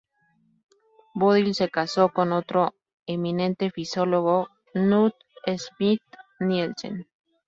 Bodil 1.13 1.53
se 1.53 1.69
casó 1.69 2.09
con 2.09 2.31
otro 2.33 2.73
eminente 3.05 3.69
fisiólogo, 3.69 4.47
Knut 4.73 5.13
Schmidt-Nielsen. 5.45 7.07